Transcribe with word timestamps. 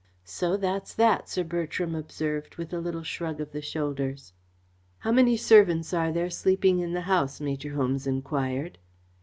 "So 0.25 0.57
that's 0.57 0.95
that," 0.95 1.29
Sir 1.29 1.43
Bertram 1.43 1.93
observed, 1.93 2.55
with 2.55 2.73
a 2.73 2.79
little 2.79 3.03
shrug 3.03 3.39
of 3.39 3.51
the 3.51 3.61
shoulders. 3.61 4.33
"How 4.97 5.11
many 5.11 5.37
servants 5.37 5.93
are 5.93 6.11
there 6.11 6.31
sleeping 6.31 6.79
in 6.79 6.93
the 6.93 7.01
house?" 7.01 7.39
Major 7.39 7.75
Holmes 7.75 8.07
enquired. 8.07 8.79